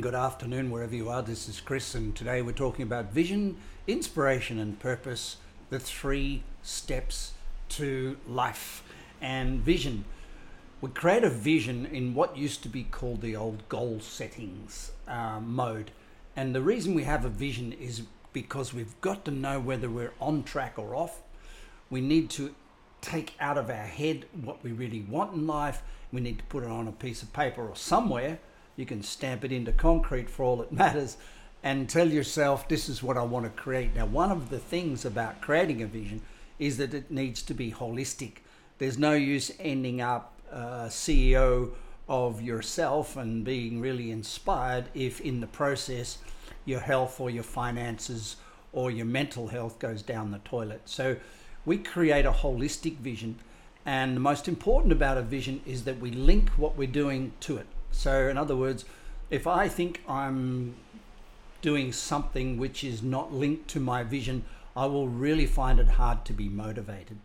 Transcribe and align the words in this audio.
Good 0.00 0.14
afternoon, 0.14 0.70
wherever 0.70 0.96
you 0.96 1.10
are. 1.10 1.20
This 1.20 1.50
is 1.50 1.60
Chris, 1.60 1.94
and 1.94 2.16
today 2.16 2.40
we're 2.40 2.52
talking 2.52 2.82
about 2.82 3.12
vision, 3.12 3.58
inspiration, 3.86 4.58
and 4.58 4.80
purpose 4.80 5.36
the 5.68 5.78
three 5.78 6.44
steps 6.62 7.32
to 7.68 8.16
life. 8.26 8.82
And 9.20 9.60
vision. 9.60 10.06
We 10.80 10.88
create 10.88 11.24
a 11.24 11.28
vision 11.28 11.84
in 11.84 12.14
what 12.14 12.38
used 12.38 12.62
to 12.62 12.70
be 12.70 12.84
called 12.84 13.20
the 13.20 13.36
old 13.36 13.68
goal 13.68 14.00
settings 14.00 14.92
uh, 15.06 15.40
mode. 15.40 15.90
And 16.36 16.54
the 16.54 16.62
reason 16.62 16.94
we 16.94 17.02
have 17.02 17.26
a 17.26 17.28
vision 17.28 17.74
is 17.74 18.00
because 18.32 18.72
we've 18.72 18.98
got 19.02 19.26
to 19.26 19.30
know 19.30 19.60
whether 19.60 19.90
we're 19.90 20.14
on 20.22 20.42
track 20.42 20.78
or 20.78 20.94
off. 20.94 21.20
We 21.90 22.00
need 22.00 22.30
to 22.30 22.54
take 23.02 23.34
out 23.38 23.58
of 23.58 23.68
our 23.68 23.76
head 23.76 24.24
what 24.40 24.64
we 24.64 24.72
really 24.72 25.02
want 25.02 25.34
in 25.34 25.46
life. 25.46 25.82
We 26.10 26.22
need 26.22 26.38
to 26.38 26.44
put 26.44 26.62
it 26.62 26.70
on 26.70 26.88
a 26.88 26.92
piece 26.92 27.22
of 27.22 27.34
paper 27.34 27.68
or 27.68 27.76
somewhere 27.76 28.38
you 28.76 28.86
can 28.86 29.02
stamp 29.02 29.44
it 29.44 29.52
into 29.52 29.72
concrete 29.72 30.30
for 30.30 30.44
all 30.44 30.62
it 30.62 30.72
matters 30.82 31.16
and 31.62 31.88
tell 31.88 32.08
yourself, 32.08 32.68
this 32.68 32.88
is 32.88 33.02
what 33.02 33.16
I 33.16 33.22
want 33.22 33.44
to 33.44 33.50
create. 33.50 33.94
Now, 33.94 34.06
one 34.06 34.32
of 34.32 34.50
the 34.50 34.58
things 34.58 35.04
about 35.04 35.40
creating 35.40 35.82
a 35.82 35.86
vision 35.86 36.22
is 36.58 36.76
that 36.78 36.92
it 36.92 37.10
needs 37.10 37.42
to 37.42 37.54
be 37.54 37.70
holistic. 37.70 38.38
There's 38.78 38.98
no 38.98 39.12
use 39.12 39.52
ending 39.60 40.00
up 40.00 40.32
uh, 40.50 40.86
CEO 40.86 41.70
of 42.08 42.42
yourself 42.42 43.16
and 43.16 43.44
being 43.44 43.80
really 43.80 44.10
inspired 44.10 44.86
if 44.92 45.20
in 45.20 45.40
the 45.40 45.46
process 45.46 46.18
your 46.64 46.80
health 46.80 47.20
or 47.20 47.30
your 47.30 47.44
finances 47.44 48.36
or 48.72 48.90
your 48.90 49.06
mental 49.06 49.48
health 49.48 49.78
goes 49.78 50.02
down 50.02 50.32
the 50.32 50.38
toilet. 50.40 50.82
So 50.84 51.16
we 51.64 51.78
create 51.78 52.26
a 52.26 52.32
holistic 52.32 52.96
vision. 52.96 53.36
And 53.84 54.16
the 54.16 54.20
most 54.20 54.48
important 54.48 54.92
about 54.92 55.18
a 55.18 55.22
vision 55.22 55.60
is 55.66 55.84
that 55.84 55.98
we 55.98 56.10
link 56.10 56.50
what 56.50 56.76
we're 56.76 56.88
doing 56.88 57.32
to 57.40 57.56
it. 57.56 57.66
So, 57.92 58.28
in 58.28 58.36
other 58.36 58.56
words, 58.56 58.84
if 59.30 59.46
I 59.46 59.68
think 59.68 60.02
I'm 60.08 60.74
doing 61.60 61.92
something 61.92 62.56
which 62.58 62.82
is 62.82 63.02
not 63.02 63.32
linked 63.32 63.68
to 63.68 63.80
my 63.80 64.02
vision, 64.02 64.44
I 64.74 64.86
will 64.86 65.08
really 65.08 65.46
find 65.46 65.78
it 65.78 65.88
hard 65.88 66.24
to 66.24 66.32
be 66.32 66.48
motivated. 66.48 67.18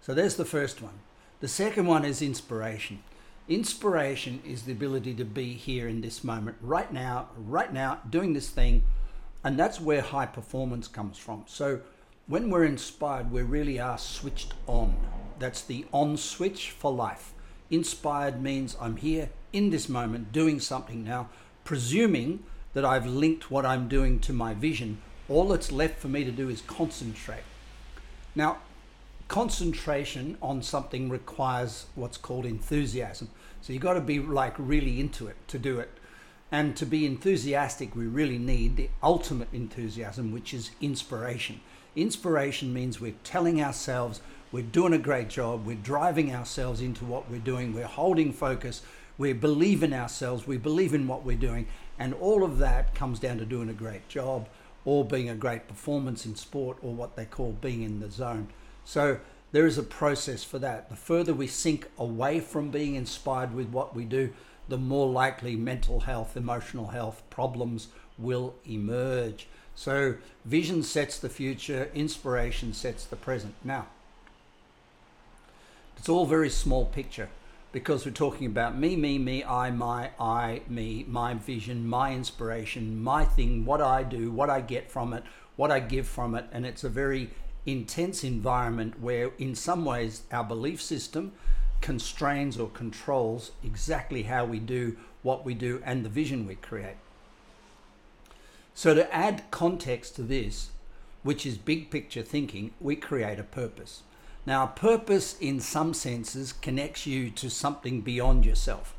So, 0.00 0.14
there's 0.14 0.36
the 0.36 0.44
first 0.44 0.80
one. 0.80 1.00
The 1.40 1.48
second 1.48 1.86
one 1.86 2.04
is 2.04 2.22
inspiration. 2.22 3.02
Inspiration 3.48 4.40
is 4.44 4.62
the 4.62 4.72
ability 4.72 5.14
to 5.14 5.24
be 5.24 5.52
here 5.52 5.86
in 5.86 6.00
this 6.00 6.24
moment, 6.24 6.56
right 6.60 6.92
now, 6.92 7.28
right 7.36 7.72
now, 7.72 8.00
doing 8.08 8.32
this 8.32 8.48
thing. 8.48 8.84
And 9.44 9.58
that's 9.58 9.80
where 9.80 10.00
high 10.00 10.26
performance 10.26 10.88
comes 10.88 11.18
from. 11.18 11.44
So, 11.46 11.80
when 12.26 12.50
we're 12.50 12.64
inspired, 12.64 13.30
we 13.30 13.42
really 13.42 13.78
are 13.78 13.98
switched 13.98 14.54
on. 14.66 14.96
That's 15.38 15.62
the 15.62 15.86
on 15.92 16.16
switch 16.16 16.70
for 16.70 16.90
life. 16.90 17.32
Inspired 17.70 18.40
means 18.40 18.76
I'm 18.80 18.96
here 18.96 19.30
in 19.52 19.70
this 19.70 19.88
moment 19.88 20.32
doing 20.32 20.60
something 20.60 21.04
now, 21.04 21.28
presuming 21.64 22.44
that 22.74 22.84
I've 22.84 23.06
linked 23.06 23.50
what 23.50 23.66
I'm 23.66 23.88
doing 23.88 24.20
to 24.20 24.32
my 24.32 24.54
vision. 24.54 24.98
All 25.28 25.48
that's 25.48 25.72
left 25.72 25.98
for 25.98 26.08
me 26.08 26.24
to 26.24 26.30
do 26.30 26.48
is 26.48 26.60
concentrate. 26.60 27.42
Now, 28.34 28.58
concentration 29.28 30.36
on 30.40 30.62
something 30.62 31.08
requires 31.08 31.86
what's 31.94 32.16
called 32.16 32.46
enthusiasm. 32.46 33.30
So 33.60 33.72
you've 33.72 33.82
got 33.82 33.94
to 33.94 34.00
be 34.00 34.20
like 34.20 34.54
really 34.58 35.00
into 35.00 35.26
it 35.26 35.36
to 35.48 35.58
do 35.58 35.80
it. 35.80 35.90
And 36.52 36.76
to 36.76 36.86
be 36.86 37.04
enthusiastic, 37.04 37.96
we 37.96 38.06
really 38.06 38.38
need 38.38 38.76
the 38.76 38.90
ultimate 39.02 39.48
enthusiasm, 39.52 40.30
which 40.30 40.54
is 40.54 40.70
inspiration. 40.80 41.60
Inspiration 41.96 42.72
means 42.72 43.00
we're 43.00 43.14
telling 43.24 43.60
ourselves 43.60 44.20
we're 44.52 44.62
doing 44.62 44.92
a 44.92 44.98
great 44.98 45.28
job. 45.28 45.66
We're 45.66 45.76
driving 45.76 46.34
ourselves 46.34 46.80
into 46.80 47.04
what 47.04 47.30
we're 47.30 47.38
doing. 47.38 47.74
We're 47.74 47.86
holding 47.86 48.32
focus. 48.32 48.82
We 49.18 49.32
believe 49.32 49.82
in 49.82 49.92
ourselves. 49.92 50.46
We 50.46 50.56
believe 50.56 50.94
in 50.94 51.08
what 51.08 51.24
we're 51.24 51.36
doing. 51.36 51.66
And 51.98 52.14
all 52.14 52.44
of 52.44 52.58
that 52.58 52.94
comes 52.94 53.18
down 53.18 53.38
to 53.38 53.44
doing 53.44 53.68
a 53.68 53.74
great 53.74 54.08
job 54.08 54.48
or 54.84 55.04
being 55.04 55.28
a 55.28 55.34
great 55.34 55.66
performance 55.66 56.24
in 56.24 56.36
sport 56.36 56.78
or 56.82 56.94
what 56.94 57.16
they 57.16 57.24
call 57.24 57.52
being 57.52 57.82
in 57.82 58.00
the 58.00 58.10
zone. 58.10 58.48
So 58.84 59.18
there 59.52 59.66
is 59.66 59.78
a 59.78 59.82
process 59.82 60.44
for 60.44 60.58
that. 60.60 60.88
The 60.90 60.96
further 60.96 61.34
we 61.34 61.48
sink 61.48 61.88
away 61.98 62.40
from 62.40 62.70
being 62.70 62.94
inspired 62.94 63.54
with 63.54 63.68
what 63.68 63.96
we 63.96 64.04
do, 64.04 64.32
the 64.68 64.78
more 64.78 65.08
likely 65.08 65.56
mental 65.56 66.00
health, 66.00 66.36
emotional 66.36 66.88
health 66.88 67.22
problems 67.30 67.88
will 68.18 68.54
emerge. 68.64 69.48
So 69.74 70.16
vision 70.44 70.82
sets 70.82 71.18
the 71.18 71.28
future, 71.28 71.90
inspiration 71.94 72.72
sets 72.72 73.04
the 73.04 73.16
present. 73.16 73.54
Now, 73.64 73.86
it's 75.96 76.08
all 76.08 76.26
very 76.26 76.50
small 76.50 76.84
picture 76.84 77.28
because 77.72 78.06
we're 78.06 78.12
talking 78.12 78.46
about 78.46 78.78
me, 78.78 78.96
me, 78.96 79.18
me, 79.18 79.44
I, 79.44 79.70
my, 79.70 80.10
I, 80.18 80.62
me, 80.68 81.04
my 81.08 81.34
vision, 81.34 81.86
my 81.86 82.14
inspiration, 82.14 83.02
my 83.02 83.24
thing, 83.24 83.64
what 83.64 83.82
I 83.82 84.02
do, 84.02 84.30
what 84.30 84.48
I 84.48 84.60
get 84.60 84.90
from 84.90 85.12
it, 85.12 85.24
what 85.56 85.70
I 85.70 85.80
give 85.80 86.06
from 86.06 86.34
it. 86.34 86.46
And 86.52 86.64
it's 86.64 86.84
a 86.84 86.88
very 86.88 87.30
intense 87.66 88.24
environment 88.24 89.00
where, 89.00 89.32
in 89.38 89.54
some 89.54 89.84
ways, 89.84 90.22
our 90.32 90.44
belief 90.44 90.80
system 90.80 91.32
constrains 91.80 92.58
or 92.58 92.68
controls 92.68 93.52
exactly 93.62 94.22
how 94.22 94.44
we 94.44 94.58
do 94.58 94.96
what 95.22 95.44
we 95.44 95.54
do 95.54 95.82
and 95.84 96.04
the 96.04 96.08
vision 96.08 96.46
we 96.46 96.54
create. 96.54 96.96
So, 98.74 98.94
to 98.94 99.12
add 99.14 99.50
context 99.50 100.16
to 100.16 100.22
this, 100.22 100.70
which 101.22 101.44
is 101.44 101.58
big 101.58 101.90
picture 101.90 102.22
thinking, 102.22 102.70
we 102.80 102.96
create 102.96 103.38
a 103.38 103.42
purpose. 103.42 104.02
Now, 104.46 104.66
purpose 104.66 105.36
in 105.40 105.58
some 105.58 105.92
senses 105.92 106.52
connects 106.52 107.04
you 107.04 107.30
to 107.30 107.50
something 107.50 108.00
beyond 108.00 108.46
yourself. 108.46 108.94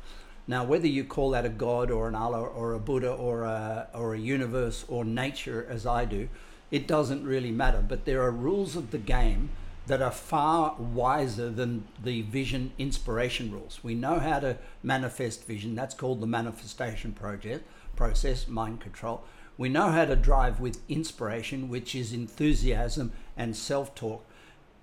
Now, 0.46 0.62
whether 0.64 0.86
you 0.86 1.04
call 1.04 1.30
that 1.30 1.46
a 1.46 1.50
God 1.50 1.90
or 1.90 2.06
an 2.06 2.14
Allah 2.14 2.42
or 2.42 2.74
a 2.74 2.78
Buddha 2.78 3.10
or 3.10 3.44
a, 3.44 3.88
or 3.94 4.14
a 4.14 4.18
universe 4.18 4.84
or 4.88 5.06
nature, 5.06 5.66
as 5.68 5.86
I 5.86 6.04
do, 6.04 6.28
it 6.70 6.86
doesn't 6.86 7.24
really 7.26 7.50
matter. 7.50 7.82
But 7.86 8.04
there 8.04 8.22
are 8.22 8.30
rules 8.30 8.76
of 8.76 8.90
the 8.90 8.98
game 8.98 9.50
that 9.86 10.02
are 10.02 10.10
far 10.10 10.76
wiser 10.78 11.48
than 11.48 11.88
the 12.02 12.20
vision 12.22 12.72
inspiration 12.76 13.50
rules. 13.50 13.80
We 13.82 13.94
know 13.94 14.18
how 14.18 14.40
to 14.40 14.58
manifest 14.82 15.46
vision. 15.46 15.74
That's 15.74 15.94
called 15.94 16.20
the 16.20 16.26
manifestation 16.26 17.12
project 17.12 17.66
process, 17.96 18.46
mind 18.46 18.80
control. 18.80 19.24
We 19.56 19.70
know 19.70 19.90
how 19.90 20.04
to 20.04 20.14
drive 20.14 20.60
with 20.60 20.80
inspiration, 20.90 21.68
which 21.70 21.94
is 21.94 22.12
enthusiasm 22.12 23.12
and 23.36 23.56
self 23.56 23.94
talk. 23.94 24.24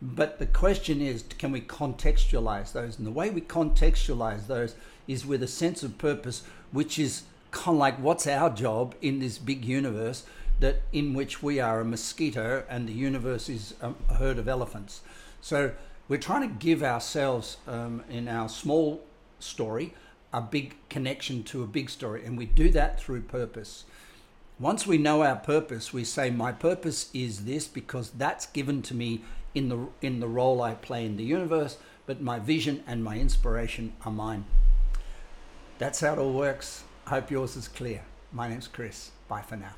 But 0.02 0.40
the 0.40 0.46
question 0.46 1.02
is, 1.02 1.24
can 1.38 1.52
we 1.52 1.62
contextualize 1.62 2.74
those? 2.74 2.98
And 2.98 3.08
the 3.08 3.12
way 3.12 3.30
we 3.30 3.42
contextualize 3.42 4.48
those 4.48 4.76
is 5.08 5.26
with 5.26 5.42
a 5.42 5.48
sense 5.48 5.84
of 5.84 5.98
purpose, 5.98 6.44
which 6.72 7.00
is 7.00 7.24
kind 7.52 7.76
of 7.76 7.80
like 7.80 7.98
what's 8.00 8.28
our 8.28 8.50
job 8.50 8.96
in 9.02 9.20
this 9.20 9.38
big 9.38 9.64
universe 9.64 10.26
that 10.60 10.82
in 10.92 11.14
which 11.14 11.42
we 11.42 11.60
are 11.60 11.80
a 11.82 11.86
mosquito 11.86 12.64
and 12.70 12.88
the 12.88 12.94
universe 12.94 13.50
is 13.50 13.74
a 13.82 13.94
herd 14.16 14.38
of 14.38 14.48
elephants. 14.48 15.02
So 15.42 15.72
we're 16.08 16.18
trying 16.20 16.48
to 16.48 16.56
give 16.56 16.84
ourselves 16.84 17.58
um, 17.68 18.04
in 18.10 18.28
our 18.28 18.50
small 18.50 19.04
story 19.40 19.94
a 20.34 20.42
big 20.42 20.76
connection 20.90 21.44
to 21.44 21.64
a 21.64 21.68
big 21.68 21.90
story, 21.90 22.26
and 22.26 22.38
we 22.38 22.46
do 22.46 22.70
that 22.72 23.00
through 23.00 23.22
purpose. 23.22 23.86
Once 24.60 24.88
we 24.88 24.98
know 24.98 25.22
our 25.22 25.36
purpose, 25.36 25.92
we 25.92 26.04
say, 26.04 26.30
My 26.30 26.52
purpose 26.52 27.10
is 27.14 27.44
this 27.44 27.68
because 27.68 28.12
that's 28.12 28.46
given 28.46 28.82
to 28.84 28.94
me 28.94 29.22
in 29.54 29.68
the 29.68 29.88
in 30.02 30.20
the 30.22 30.28
role 30.28 30.62
I 30.62 30.76
play 30.76 31.06
in 31.06 31.18
the 31.18 31.24
universe, 31.24 31.78
but 32.06 32.22
my 32.22 32.40
vision 32.40 32.82
and 32.88 33.04
my 33.04 33.18
inspiration 33.18 33.94
are 34.06 34.12
mine. 34.12 34.46
That's 35.78 36.00
how 36.00 36.14
it 36.14 36.20
all 36.20 36.32
works. 36.32 36.84
I 37.06 37.12
hope 37.12 37.32
yours 37.32 37.58
is 37.58 37.68
clear. 37.68 38.04
My 38.32 38.48
name's 38.48 38.68
Chris. 38.68 39.12
Bye 39.28 39.42
for 39.42 39.58
now. 39.58 39.74